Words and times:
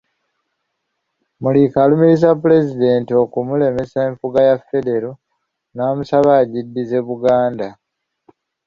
Muliika 1.41 1.77
alumiriza 1.83 2.29
Pulezidenti 2.41 3.11
okulemesa 3.23 3.97
enfuga 4.09 4.39
ya 4.49 4.55
Federo 4.67 5.11
namusaba 5.75 6.31
agiddize 6.41 6.99
Buganda. 7.07 7.67